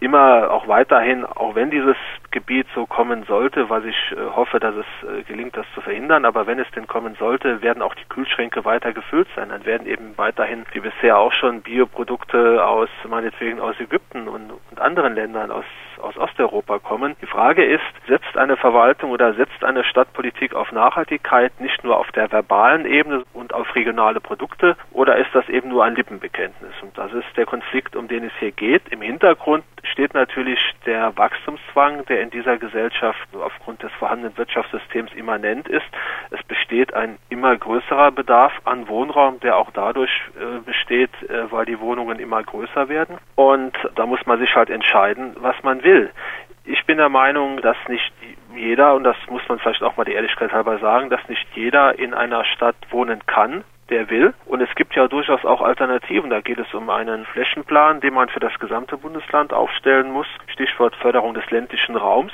immer 0.00 0.50
auch 0.50 0.66
weiterhin, 0.68 1.24
auch 1.24 1.54
wenn 1.54 1.70
dieses 1.70 1.96
Gebiet 2.30 2.66
so 2.74 2.86
kommen 2.86 3.24
sollte, 3.24 3.68
was 3.68 3.84
ich 3.84 3.96
äh, 4.12 4.16
hoffe, 4.34 4.60
dass 4.60 4.74
es 4.74 5.08
äh, 5.08 5.22
gelingt, 5.24 5.56
das 5.56 5.66
zu 5.74 5.80
verhindern, 5.80 6.24
aber 6.24 6.46
wenn 6.46 6.58
es 6.58 6.70
denn 6.70 6.86
kommen 6.86 7.16
sollte, 7.16 7.60
werden 7.62 7.82
auch 7.82 7.94
die 7.94 8.08
Kühlschränke 8.08 8.64
weiter 8.64 8.92
gefüllt 8.92 9.28
sein. 9.36 9.50
Dann 9.50 9.64
werden 9.66 9.86
eben 9.86 10.16
weiterhin, 10.16 10.64
wie 10.72 10.80
bisher 10.80 11.18
auch 11.18 11.32
schon, 11.32 11.62
Bioprodukte 11.62 12.64
aus, 12.64 12.88
meinetwegen 13.08 13.60
aus 13.60 13.78
Ägypten 13.80 14.28
und, 14.28 14.52
und 14.70 14.80
anderen 14.80 15.14
Ländern 15.14 15.50
aus 15.50 15.64
aus 16.02 16.16
Osteuropa 16.16 16.78
kommen. 16.78 17.16
Die 17.22 17.26
Frage 17.26 17.64
ist, 17.64 17.82
setzt 18.06 18.36
eine 18.36 18.56
Verwaltung 18.56 19.10
oder 19.10 19.34
setzt 19.34 19.64
eine 19.64 19.84
Stadtpolitik 19.84 20.54
auf 20.54 20.72
Nachhaltigkeit 20.72 21.52
nicht 21.60 21.82
nur 21.84 21.98
auf 21.98 22.10
der 22.12 22.30
verbalen 22.30 22.86
Ebene 22.86 23.24
und 23.32 23.54
auf 23.54 23.74
regionale 23.74 24.20
Produkte 24.20 24.76
oder 24.92 25.16
ist 25.16 25.30
das 25.34 25.48
eben 25.48 25.68
nur 25.68 25.84
ein 25.84 25.94
Lippenbekenntnis? 25.94 26.72
Und 26.82 26.96
das 26.96 27.12
ist 27.12 27.36
der 27.36 27.46
Konflikt, 27.46 27.96
um 27.96 28.08
den 28.08 28.24
es 28.24 28.32
hier 28.38 28.52
geht. 28.52 28.88
Im 28.90 29.02
Hintergrund 29.02 29.64
steht 29.92 30.14
natürlich 30.14 30.60
der 30.86 31.16
Wachstumszwang, 31.16 32.04
der 32.06 32.22
in 32.22 32.30
dieser 32.30 32.58
Gesellschaft 32.58 33.28
aufgrund 33.34 33.82
des 33.82 33.92
vorhandenen 33.92 34.36
Wirtschaftssystems 34.36 35.12
immanent 35.14 35.68
ist. 35.68 35.86
Es 36.30 36.42
besteht 36.44 36.94
ein 36.94 37.18
immer 37.28 37.56
größerer 37.56 38.10
Bedarf 38.12 38.52
an 38.64 38.88
Wohnraum, 38.88 39.40
der 39.40 39.56
auch 39.56 39.70
dadurch 39.72 40.10
äh, 40.38 40.60
besteht, 40.60 41.10
äh, 41.28 41.50
weil 41.50 41.66
die 41.66 41.80
Wohnungen 41.80 42.18
immer 42.18 42.42
größer 42.42 42.88
werden. 42.88 43.18
Und 43.34 43.76
da 43.94 44.06
muss 44.06 44.24
man 44.26 44.38
sich 44.38 44.54
halt 44.54 44.70
entscheiden, 44.70 45.36
was 45.40 45.56
man 45.62 45.82
will. 45.82 46.10
Ich 46.64 46.84
bin 46.84 46.98
der 46.98 47.08
Meinung, 47.08 47.60
dass 47.62 47.76
nicht 47.88 48.12
jeder, 48.54 48.94
und 48.94 49.04
das 49.04 49.16
muss 49.28 49.42
man 49.48 49.58
vielleicht 49.58 49.82
auch 49.82 49.96
mal 49.96 50.04
die 50.04 50.12
Ehrlichkeit 50.12 50.52
halber 50.52 50.78
sagen, 50.78 51.10
dass 51.10 51.26
nicht 51.28 51.46
jeder 51.54 51.98
in 51.98 52.14
einer 52.14 52.44
Stadt 52.44 52.76
wohnen 52.90 53.26
kann 53.26 53.64
der 53.90 54.08
will. 54.10 54.34
Und 54.46 54.60
es 54.60 54.74
gibt 54.74 54.94
ja 54.94 55.08
durchaus 55.08 55.44
auch 55.44 55.60
Alternativen. 55.60 56.30
Da 56.30 56.40
geht 56.40 56.58
es 56.58 56.72
um 56.74 56.88
einen 56.90 57.26
Flächenplan, 57.26 58.00
den 58.00 58.14
man 58.14 58.28
für 58.28 58.40
das 58.40 58.58
gesamte 58.58 58.96
Bundesland 58.96 59.52
aufstellen 59.52 60.12
muss. 60.12 60.26
Stichwort 60.46 60.96
Förderung 60.96 61.34
des 61.34 61.48
ländlichen 61.50 61.96
Raums. 61.96 62.32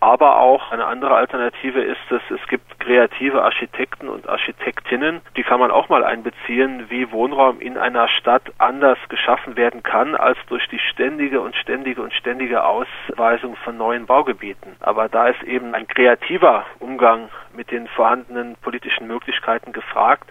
Aber 0.00 0.40
auch 0.40 0.72
eine 0.72 0.86
andere 0.86 1.14
Alternative 1.14 1.80
ist 1.80 2.10
es, 2.10 2.20
es 2.30 2.46
gibt 2.48 2.78
kreative 2.80 3.42
Architekten 3.42 4.08
und 4.08 4.28
Architektinnen, 4.28 5.22
die 5.36 5.42
kann 5.42 5.58
man 5.58 5.70
auch 5.70 5.88
mal 5.88 6.04
einbeziehen, 6.04 6.90
wie 6.90 7.10
Wohnraum 7.10 7.60
in 7.60 7.78
einer 7.78 8.06
Stadt 8.08 8.42
anders 8.58 8.98
geschaffen 9.08 9.56
werden 9.56 9.82
kann, 9.82 10.14
als 10.14 10.38
durch 10.48 10.68
die 10.68 10.78
ständige 10.78 11.40
und 11.40 11.56
ständige 11.56 12.02
und 12.02 12.12
ständige 12.12 12.64
Ausweisung 12.64 13.56
von 13.56 13.78
neuen 13.78 14.04
Baugebieten. 14.04 14.76
Aber 14.80 15.08
da 15.08 15.28
ist 15.28 15.42
eben 15.44 15.74
ein 15.74 15.88
kreativer 15.88 16.66
Umgang 16.78 17.30
mit 17.54 17.70
den 17.70 17.88
vorhandenen 17.88 18.56
politischen 18.62 19.06
Möglichkeiten 19.06 19.72
gefragt 19.72 20.30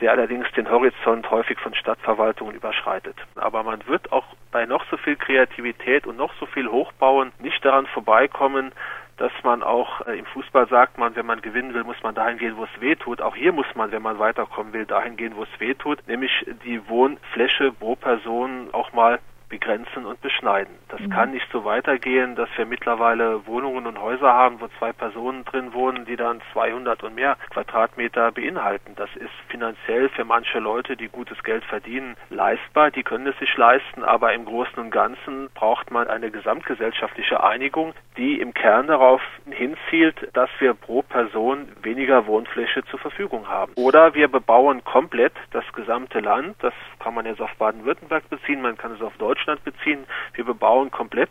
der 0.00 0.10
allerdings 0.10 0.50
den 0.52 0.70
Horizont 0.70 1.30
häufig 1.30 1.58
von 1.58 1.74
Stadtverwaltungen 1.74 2.54
überschreitet. 2.54 3.16
Aber 3.34 3.62
man 3.62 3.86
wird 3.86 4.12
auch 4.12 4.24
bei 4.52 4.66
noch 4.66 4.84
so 4.90 4.96
viel 4.96 5.16
Kreativität 5.16 6.06
und 6.06 6.16
noch 6.16 6.32
so 6.38 6.46
viel 6.46 6.68
Hochbauen 6.68 7.32
nicht 7.38 7.64
daran 7.64 7.86
vorbeikommen, 7.86 8.72
dass 9.16 9.32
man 9.42 9.62
auch 9.62 10.06
äh, 10.06 10.18
im 10.18 10.26
Fußball 10.26 10.68
sagt 10.68 10.98
man, 10.98 11.16
wenn 11.16 11.26
man 11.26 11.40
gewinnen 11.40 11.72
will, 11.72 11.84
muss 11.84 12.02
man 12.02 12.14
dahin 12.14 12.38
gehen, 12.38 12.56
wo 12.56 12.64
es 12.64 12.80
weh 12.80 12.96
tut. 12.96 13.22
Auch 13.22 13.34
hier 13.34 13.52
muss 13.52 13.66
man, 13.74 13.90
wenn 13.90 14.02
man 14.02 14.18
weiterkommen 14.18 14.72
will, 14.72 14.84
dahin 14.84 15.16
gehen, 15.16 15.36
wo 15.36 15.44
es 15.44 15.60
weh 15.60 15.74
tut, 15.74 16.06
nämlich 16.06 16.46
die 16.64 16.86
Wohnfläche 16.88 17.72
pro 17.72 17.96
Person 17.96 18.68
auch 18.72 18.92
mal 18.92 19.18
begrenzen 19.48 20.06
und 20.06 20.20
beschneiden. 20.20 20.74
Das 20.88 21.00
mhm. 21.00 21.10
kann 21.10 21.30
nicht 21.30 21.46
so 21.52 21.64
weitergehen, 21.64 22.34
dass 22.34 22.48
wir 22.56 22.66
mittlerweile 22.66 23.46
Wohnungen 23.46 23.86
und 23.86 24.00
Häuser 24.00 24.32
haben, 24.32 24.60
wo 24.60 24.68
zwei 24.78 24.92
Personen 24.92 25.44
drin 25.44 25.72
wohnen, 25.72 26.04
die 26.04 26.16
dann 26.16 26.40
200 26.52 27.02
und 27.04 27.14
mehr 27.14 27.36
Quadratmeter 27.50 28.32
beinhalten. 28.32 28.92
Das 28.96 29.10
ist 29.16 29.30
finanziell 29.48 30.08
für 30.08 30.24
manche 30.24 30.58
Leute, 30.58 30.96
die 30.96 31.08
gutes 31.08 31.42
Geld 31.44 31.64
verdienen, 31.64 32.16
leistbar. 32.30 32.90
Die 32.90 33.02
können 33.02 33.26
es 33.26 33.38
sich 33.38 33.56
leisten, 33.56 34.02
aber 34.02 34.32
im 34.32 34.44
Großen 34.44 34.78
und 34.78 34.90
Ganzen 34.90 35.48
braucht 35.54 35.90
man 35.90 36.08
eine 36.08 36.30
gesamtgesellschaftliche 36.30 37.42
Einigung, 37.42 37.94
die 38.16 38.40
im 38.40 38.52
Kern 38.52 38.88
darauf 38.88 39.22
hinzielt, 39.48 40.28
dass 40.32 40.50
wir 40.58 40.74
pro 40.74 41.02
Person 41.02 41.68
weniger 41.82 42.26
Wohnfläche 42.26 42.84
zur 42.86 42.98
Verfügung 42.98 43.48
haben. 43.48 43.72
Oder 43.76 44.14
wir 44.14 44.28
bebauen 44.28 44.82
komplett 44.84 45.34
das 45.52 45.64
gesamte 45.72 46.20
Land. 46.20 46.56
Das 46.60 46.74
kann 46.98 47.14
man 47.14 47.26
jetzt 47.26 47.40
auf 47.40 47.54
Baden-Württemberg 47.56 48.28
beziehen, 48.28 48.62
man 48.62 48.76
kann 48.76 48.92
es 48.92 49.02
auf 49.02 49.16
Deutschland 49.18 49.35
Deutschland 49.36 49.64
beziehen. 49.64 50.06
Wir 50.34 50.44
bebauen 50.44 50.90
komplett 50.90 51.28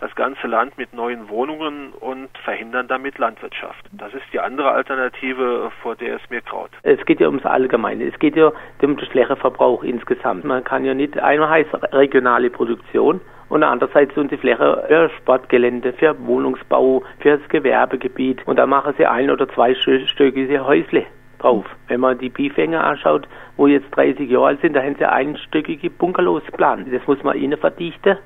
das 0.00 0.14
ganze 0.14 0.46
Land 0.46 0.78
mit 0.78 0.94
neuen 0.94 1.28
Wohnungen 1.28 1.92
und 1.92 2.28
verhindern 2.44 2.86
damit 2.86 3.18
Landwirtschaft. 3.18 3.84
Das 3.90 4.14
ist 4.14 4.22
die 4.32 4.38
andere 4.38 4.70
Alternative, 4.70 5.72
vor 5.82 5.96
der 5.96 6.16
es 6.16 6.30
mir 6.30 6.40
kraut. 6.40 6.70
Es 6.84 7.04
geht 7.04 7.18
ja 7.18 7.26
ums 7.26 7.44
Allgemeine. 7.44 8.04
Es 8.04 8.16
geht 8.20 8.36
ja 8.36 8.48
um 8.48 8.96
den 8.96 8.98
Flächeverbrauch 8.98 9.82
insgesamt. 9.82 10.44
Man 10.44 10.62
kann 10.62 10.84
ja 10.84 10.94
nicht 10.94 11.18
einmal 11.18 11.50
heißt 11.50 11.74
regionale 11.92 12.48
Produktion 12.48 13.20
und 13.48 13.64
andererseits 13.64 14.14
sind 14.14 14.30
die 14.30 14.36
Fläche 14.36 14.84
für 14.86 15.10
Sportgelände, 15.18 15.92
für 15.94 16.14
Wohnungsbau, 16.26 17.02
für 17.18 17.38
das 17.38 17.48
Gewerbegebiet 17.48 18.46
und 18.46 18.56
da 18.56 18.66
machen 18.66 18.94
sie 18.98 19.06
ein 19.06 19.30
oder 19.30 19.48
zwei 19.48 19.74
stöckige 19.74 20.64
Häusle 20.64 21.06
drauf. 21.38 21.64
Wenn 21.88 22.00
man 22.00 22.18
die 22.18 22.28
Bifänger 22.28 22.84
anschaut, 22.84 23.28
wo 23.56 23.66
jetzt 23.66 23.90
30 23.96 24.28
Jahre 24.30 24.46
alt 24.46 24.60
sind, 24.60 24.74
da 24.74 24.82
haben 24.82 24.96
sie 24.98 25.04
einstöckige 25.04 25.90
Bungalows 25.90 26.44
geplant. 26.46 26.86
Das 26.92 27.06
muss 27.06 27.22
man 27.22 27.36
innen 27.36 27.58
verdichten 27.58 28.18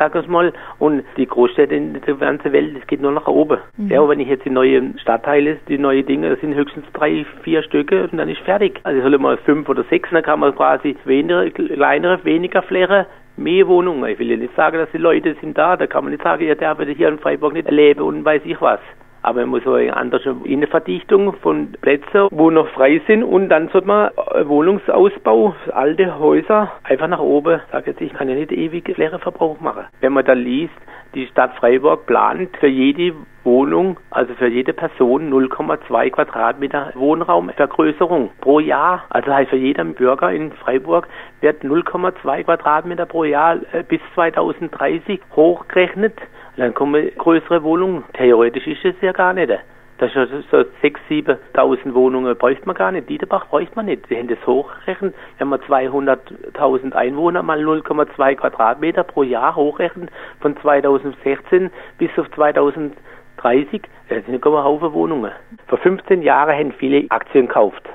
sag 0.00 0.16
ich 0.16 0.26
mal. 0.26 0.52
Und 0.78 1.04
die 1.16 1.26
Großstädte 1.26 1.74
in 1.74 1.92
der 1.92 2.14
ganzen 2.14 2.52
Welt, 2.52 2.76
das 2.76 2.86
geht 2.88 3.00
nur 3.00 3.12
nach 3.12 3.28
oben. 3.28 3.58
Mhm. 3.76 3.88
Ja, 3.88 4.08
wenn 4.08 4.18
ich 4.18 4.28
jetzt 4.28 4.44
die 4.44 4.50
neuen 4.50 4.98
Stadtteile, 4.98 5.58
die 5.68 5.78
neuen 5.78 6.04
Dinge, 6.06 6.30
das 6.30 6.40
sind 6.40 6.54
höchstens 6.54 6.86
drei, 6.92 7.24
vier 7.42 7.62
Stücke 7.62 8.04
und 8.04 8.16
dann 8.16 8.28
ist 8.28 8.40
fertig. 8.40 8.80
Also 8.82 9.02
soll 9.02 9.16
mal 9.18 9.36
fünf 9.36 9.68
oder 9.68 9.84
sechs, 9.84 10.08
dann 10.10 10.22
kann 10.22 10.40
man 10.40 10.56
quasi 10.56 10.96
weniger, 11.04 11.48
kleinere, 11.50 12.24
weniger 12.24 12.62
Fläche 12.62 13.06
mehr 13.36 13.68
Wohnungen. 13.68 14.10
Ich 14.10 14.18
will 14.18 14.30
ja 14.30 14.36
nicht 14.36 14.56
sagen, 14.56 14.78
dass 14.78 14.90
die 14.90 14.98
Leute 14.98 15.36
sind 15.40 15.56
da, 15.56 15.76
da 15.76 15.86
kann 15.86 16.04
man 16.04 16.12
nicht 16.12 16.22
sagen, 16.22 16.44
ja, 16.44 16.54
der 16.54 16.76
wird 16.78 16.96
hier 16.96 17.08
in 17.08 17.18
Freiburg 17.18 17.52
nicht 17.52 17.66
erleben 17.66 18.00
und 18.00 18.24
weiß 18.24 18.42
ich 18.44 18.60
was. 18.60 18.80
Aber 19.22 19.40
man 19.40 19.50
muss 19.50 19.64
so 19.64 19.74
eine 19.74 19.96
andere 19.96 20.36
Innenverdichtung 20.44 21.34
von 21.34 21.72
Plätzen, 21.80 22.28
wo 22.30 22.50
noch 22.50 22.68
frei 22.68 23.00
sind 23.06 23.22
und 23.22 23.48
dann 23.48 23.68
sollte 23.68 23.86
man 23.86 24.10
Wohnungsausbau, 24.44 25.54
alte 25.72 26.18
Häuser 26.18 26.72
einfach 26.84 27.08
nach 27.08 27.20
oben. 27.20 27.60
Sag 27.72 27.86
jetzt, 27.86 28.00
ich 28.00 28.12
kann 28.12 28.28
ja 28.28 28.34
nicht 28.34 28.52
ewig 28.52 28.90
Flächeverbrauch 28.94 29.60
machen. 29.60 29.84
Wenn 30.00 30.12
man 30.12 30.24
da 30.24 30.32
liest, 30.32 30.74
die 31.14 31.26
Stadt 31.26 31.54
Freiburg 31.56 32.06
plant 32.06 32.56
für 32.58 32.68
jede 32.68 33.14
Wohnung, 33.42 33.98
also 34.10 34.34
für 34.34 34.48
jede 34.48 34.72
Person 34.72 35.32
0,2 35.32 36.10
Quadratmeter 36.10 36.92
Wohnraumvergrößerung 36.94 38.30
pro 38.40 38.60
Jahr. 38.60 39.04
Also 39.08 39.32
heißt 39.32 39.50
für 39.50 39.56
jeden 39.56 39.94
Bürger 39.94 40.30
in 40.30 40.52
Freiburg 40.52 41.08
wird 41.40 41.64
0,2 41.64 42.44
Quadratmeter 42.44 43.06
pro 43.06 43.24
Jahr 43.24 43.56
äh, 43.72 43.82
bis 43.82 44.00
2030 44.14 45.20
hochgerechnet. 45.34 46.14
Dann 46.60 46.74
kommen 46.74 47.10
größere 47.16 47.62
Wohnungen. 47.62 48.04
Theoretisch 48.12 48.66
ist 48.66 48.84
es 48.84 48.94
ja 49.00 49.12
gar 49.12 49.32
nicht. 49.32 49.50
Das 49.96 50.14
ist 50.14 50.50
so 50.50 50.58
6.000, 50.58 51.38
7.000 51.54 51.94
Wohnungen 51.94 52.36
bräuchte 52.36 52.66
man 52.66 52.76
gar 52.76 52.92
nicht. 52.92 53.08
Dieterbach 53.08 53.46
bräuchte 53.46 53.74
man 53.76 53.86
nicht. 53.86 54.06
Sie 54.08 54.18
haben 54.18 54.28
das 54.28 54.46
hochgerechnet. 54.46 55.14
Wenn 55.38 55.48
man 55.48 55.60
200.000 55.60 56.92
Einwohner 56.92 57.42
mal 57.42 57.64
0,2 57.64 58.34
Quadratmeter 58.34 59.04
pro 59.04 59.22
Jahr 59.22 59.56
hochrechnet, 59.56 60.10
von 60.40 60.54
2016 60.58 61.70
bis 61.96 62.10
auf 62.18 62.30
2030, 62.32 63.80
das 64.10 64.26
sind 64.26 64.44
ein 64.44 64.52
Haufen 64.52 64.92
Wohnungen. 64.92 65.32
Vor 65.66 65.78
15 65.78 66.20
Jahren 66.20 66.54
haben 66.54 66.72
viele 66.72 67.10
Aktien 67.10 67.46
gekauft. 67.46 67.88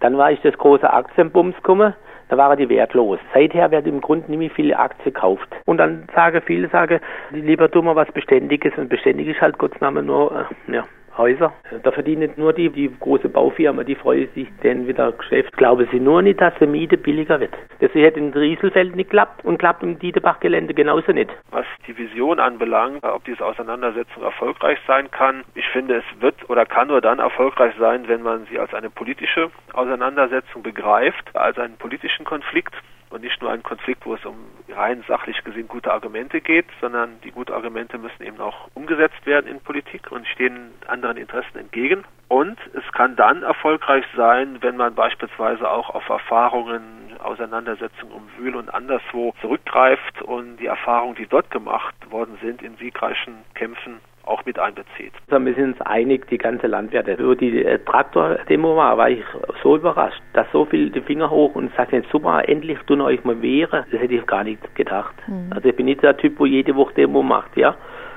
Dann 0.00 0.16
war 0.16 0.32
ich 0.32 0.40
das 0.40 0.56
große 0.56 0.90
Aktienbums 0.90 1.56
gekommen 1.56 1.92
da 2.28 2.36
waren 2.36 2.58
die 2.58 2.68
wertlos. 2.68 3.18
Seither 3.32 3.70
werden 3.70 3.94
im 3.94 4.00
Grunde 4.00 4.30
nicht 4.30 4.38
mehr 4.38 4.50
viele 4.50 4.78
Aktien 4.78 5.14
gekauft. 5.14 5.48
Und 5.64 5.78
dann 5.78 6.04
sagen 6.14 6.42
viele, 6.44 6.68
sagen, 6.68 7.00
lieber 7.30 7.70
tun 7.70 7.84
wir 7.84 7.96
was 7.96 8.10
Beständiges 8.12 8.72
und 8.76 8.88
beständig 8.88 9.28
ist 9.28 9.40
halt 9.40 9.58
Gottes 9.58 9.80
Name 9.80 10.02
nur, 10.02 10.46
äh, 10.68 10.72
ja, 10.72 10.84
Häuser. 11.16 11.52
Da 11.82 11.90
verdienen 11.90 12.30
nur 12.36 12.52
die, 12.52 12.70
die 12.70 12.90
große 12.98 13.28
Baufirma, 13.28 13.84
die 13.84 13.94
freuen 13.94 14.28
sich 14.34 14.48
denn 14.62 14.86
wieder 14.86 15.12
Geschäft. 15.12 15.56
Glauben 15.56 15.88
sie 15.90 16.00
nur 16.00 16.22
nicht, 16.22 16.40
dass 16.40 16.54
die 16.60 16.66
Miete 16.66 16.96
billiger 16.96 17.40
wird. 17.40 17.54
Das 17.80 17.92
hätte 17.94 18.20
in 18.20 18.32
Rieselfeld 18.32 18.94
nicht 18.96 19.10
klappt 19.10 19.44
und 19.44 19.58
klappt 19.58 19.82
im 19.82 19.98
Dietebach-Gelände 19.98 20.74
genauso 20.74 21.12
nicht. 21.12 21.30
Was 21.50 21.66
die 21.86 21.96
Vision 21.96 22.40
anbelangt, 22.40 23.02
ob 23.04 23.24
diese 23.24 23.44
Auseinandersetzung 23.44 24.22
erfolgreich 24.22 24.78
sein 24.86 25.10
kann, 25.10 25.44
ich 25.54 25.66
finde, 25.68 25.96
es 25.96 26.20
wird 26.20 26.48
oder 26.48 26.66
kann 26.66 26.88
nur 26.88 27.00
dann 27.00 27.18
erfolgreich 27.18 27.74
sein, 27.78 28.08
wenn 28.08 28.22
man 28.22 28.46
sie 28.50 28.58
als 28.58 28.72
eine 28.74 28.90
politische 28.90 29.50
Auseinandersetzung 29.72 30.62
begreift, 30.62 31.34
als 31.34 31.58
einen 31.58 31.76
politischen 31.76 32.24
Konflikt 32.24 32.74
und 33.16 33.22
nicht 33.22 33.40
nur 33.40 33.50
ein 33.50 33.62
Konflikt, 33.62 34.04
wo 34.04 34.14
es 34.14 34.24
um 34.26 34.36
rein 34.68 35.02
sachlich 35.08 35.42
gesehen 35.42 35.68
gute 35.68 35.90
Argumente 35.90 36.42
geht, 36.42 36.66
sondern 36.82 37.18
die 37.24 37.30
guten 37.30 37.54
Argumente 37.54 37.96
müssen 37.96 38.22
eben 38.22 38.40
auch 38.40 38.68
umgesetzt 38.74 39.24
werden 39.24 39.50
in 39.50 39.60
Politik 39.60 40.12
und 40.12 40.26
stehen 40.28 40.72
anderen 40.86 41.16
Interessen 41.16 41.58
entgegen. 41.58 42.04
Und 42.28 42.58
es 42.74 42.84
kann 42.92 43.16
dann 43.16 43.42
erfolgreich 43.42 44.04
sein, 44.14 44.58
wenn 44.60 44.76
man 44.76 44.94
beispielsweise 44.94 45.68
auch 45.70 45.90
auf 45.90 46.06
Erfahrungen, 46.10 47.16
Auseinandersetzungen 47.22 48.12
um 48.12 48.28
Wühl 48.36 48.54
und 48.54 48.72
anderswo 48.72 49.34
zurückgreift 49.40 50.20
und 50.20 50.58
die 50.58 50.66
Erfahrungen, 50.66 51.14
die 51.14 51.26
dort 51.26 51.50
gemacht 51.50 51.94
worden 52.10 52.36
sind, 52.42 52.60
in 52.60 52.76
siegreichen 52.76 53.36
Kämpfen 53.54 54.00
auch 54.26 54.44
mit 54.44 54.58
einbezieht. 54.58 55.12
Also 55.28 55.44
wir 55.44 55.54
sind 55.54 55.72
uns 55.72 55.80
einig, 55.82 56.26
die 56.28 56.38
ganze 56.38 56.66
Landwirte. 56.66 57.14
Über 57.14 57.36
die 57.36 57.64
äh, 57.64 57.78
Traktor-Demo 57.78 58.76
war, 58.76 58.98
war 58.98 59.10
ich 59.10 59.24
so 59.62 59.76
überrascht, 59.76 60.20
dass 60.32 60.46
so 60.52 60.64
viel 60.64 60.90
die 60.90 61.00
Finger 61.00 61.30
hoch 61.30 61.54
und 61.54 61.74
sagt 61.76 61.92
jetzt 61.92 62.10
super, 62.10 62.48
endlich 62.48 62.78
tun 62.86 63.00
euch 63.00 63.24
mal 63.24 63.40
wehren. 63.40 63.84
Das 63.90 64.00
hätte 64.00 64.14
ich 64.14 64.26
gar 64.26 64.44
nicht 64.44 64.74
gedacht. 64.74 65.14
Mhm. 65.26 65.52
Also 65.54 65.68
ich 65.68 65.76
bin 65.76 65.86
nicht 65.86 66.02
der 66.02 66.16
Typ, 66.16 66.38
wo 66.38 66.46
jede 66.46 66.74
Woche 66.74 66.94
Demo 66.94 67.22
macht, 67.22 67.56
ja. 67.56 67.76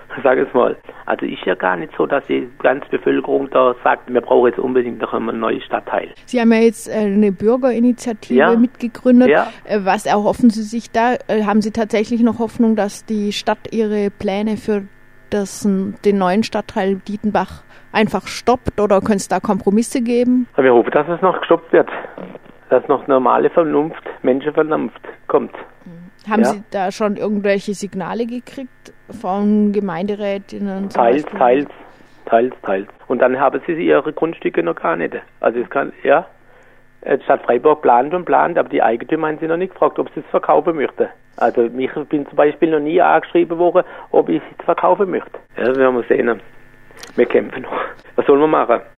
Sag 0.24 0.40
es 0.40 0.52
mal. 0.54 0.76
Also 1.06 1.26
ist 1.26 1.46
ja 1.46 1.56
gar 1.56 1.78
nicht 1.78 1.94
so, 1.96 2.06
dass 2.06 2.26
die 2.28 2.48
ganze 2.60 2.88
Bevölkerung 2.90 3.50
da 3.52 3.76
sagt, 3.84 4.12
wir 4.12 4.22
brauchen 4.22 4.48
jetzt 4.48 4.60
unbedingt 4.60 5.00
noch 5.00 5.14
einen 5.14 5.40
neuen 5.40 5.62
Stadtteil. 5.62 6.10
Sie 6.26 6.40
haben 6.40 6.52
ja 6.52 6.60
jetzt 6.60 6.88
äh, 6.88 7.02
eine 7.02 7.32
Bürgerinitiative 7.32 8.40
ja. 8.40 8.56
mitgegründet. 8.56 9.30
Ja. 9.30 9.48
Äh, 9.66 9.80
was 9.84 10.06
erhoffen 10.06 10.50
Sie 10.50 10.64
sich 10.64 10.92
da? 10.92 11.16
Haben 11.30 11.62
Sie 11.62 11.72
tatsächlich 11.72 12.22
noch 12.22 12.40
Hoffnung, 12.40 12.76
dass 12.76 13.06
die 13.06 13.32
Stadt 13.32 13.72
ihre 13.72 14.10
Pläne 14.10 14.58
für 14.58 14.84
das, 15.30 15.62
den 15.64 16.18
neuen 16.18 16.44
Stadtteil 16.44 16.96
Dietenbach 16.96 17.64
einfach 17.92 18.28
stoppt 18.28 18.80
oder 18.80 19.00
könnte 19.00 19.18
es 19.18 19.28
da 19.28 19.40
Kompromisse 19.40 20.02
geben? 20.02 20.48
Wir 20.56 20.74
hoffen, 20.74 20.92
dass 20.92 21.08
es 21.08 21.22
noch 21.22 21.40
gestoppt 21.40 21.72
wird. 21.74 21.90
Dass 22.70 22.88
noch 22.88 23.08
normale 23.08 23.50
Vernunft, 23.50 24.04
Menschenvernunft 24.22 25.02
kommt. 25.28 25.54
Mhm. 25.86 26.32
Haben 26.32 26.44
ja. 26.44 26.50
Sie 26.50 26.64
da 26.72 26.92
schon 26.92 27.18
irgendwelche 27.18 27.74
Signale 27.74 28.26
gekriegt 28.26 28.94
von 29.20 29.72
Gemeinderätinnen? 29.72 30.90
Teils, 30.90 31.26
teils, 31.38 31.70
teils, 32.26 32.54
teils. 32.62 32.88
Und 33.08 33.20
dann 33.20 33.40
haben 33.40 33.60
sie 33.66 33.74
ihre 33.74 34.14
Grundstücke 34.14 34.62
noch 34.62 34.76
gar 34.76 34.96
nicht. 34.96 35.16
Also 35.40 35.60
es 35.60 35.70
kann, 35.70 35.94
ja, 36.04 36.28
die 37.06 37.24
Stadt 37.24 37.42
Freiburg 37.44 37.82
plant 37.82 38.14
und 38.14 38.26
plant, 38.26 38.58
aber 38.58 38.70
die 38.70 38.84
Eigentümer 38.84 39.30
haben 39.30 39.40
sie 39.40 39.48
noch 39.48 39.58
nicht 39.58 39.74
gefragt, 39.74 39.98
ob 40.00 40.14
sie 40.14 40.20
es 40.20 40.26
verkaufen 40.28 40.76
möchten. 40.76 41.08
Also 41.38 41.64
ich 41.64 41.94
bin 42.10 42.28
zum 42.28 42.36
Beispiel 42.36 42.72
noch 42.72 42.80
nie 42.80 43.02
angeschrieben 43.02 43.58
worden, 43.58 43.86
ob 44.12 44.30
ich 44.30 44.42
es 44.58 44.66
verkaufen 44.66 45.10
möchte. 45.12 45.40
Ja, 45.58 45.66
das 45.66 45.78
werden 45.78 45.96
wir 45.96 46.04
sehen. 46.04 46.42
Wir 47.16 47.26
kämpfen 47.26 47.64
noch. 47.64 47.72
Was 48.16 48.26
sollen 48.26 48.42
wir 48.42 48.48
machen? 48.48 48.82